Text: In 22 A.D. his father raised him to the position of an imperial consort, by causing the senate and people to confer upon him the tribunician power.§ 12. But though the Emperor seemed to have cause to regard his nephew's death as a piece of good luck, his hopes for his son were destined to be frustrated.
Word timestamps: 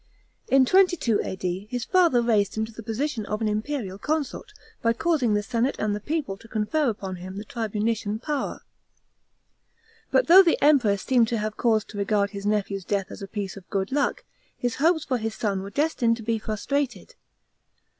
In 0.47 0.65
22 0.65 1.21
A.D. 1.23 1.67
his 1.69 1.85
father 1.85 2.23
raised 2.23 2.57
him 2.57 2.65
to 2.65 2.71
the 2.71 2.81
position 2.81 3.23
of 3.27 3.39
an 3.39 3.47
imperial 3.47 3.99
consort, 3.99 4.51
by 4.81 4.93
causing 4.93 5.35
the 5.35 5.43
senate 5.43 5.75
and 5.77 6.03
people 6.03 6.37
to 6.37 6.47
confer 6.47 6.89
upon 6.89 7.17
him 7.17 7.35
the 7.37 7.45
tribunician 7.45 8.19
power.§ 8.19 8.35
12. 8.57 8.63
But 10.09 10.25
though 10.25 10.41
the 10.41 10.57
Emperor 10.59 10.97
seemed 10.97 11.27
to 11.27 11.37
have 11.37 11.55
cause 11.55 11.83
to 11.85 11.99
regard 11.99 12.31
his 12.31 12.47
nephew's 12.47 12.83
death 12.83 13.11
as 13.11 13.21
a 13.21 13.27
piece 13.27 13.55
of 13.55 13.69
good 13.69 13.91
luck, 13.91 14.25
his 14.57 14.77
hopes 14.77 15.05
for 15.05 15.19
his 15.19 15.35
son 15.35 15.61
were 15.61 15.69
destined 15.69 16.17
to 16.17 16.23
be 16.23 16.39
frustrated. 16.39 17.13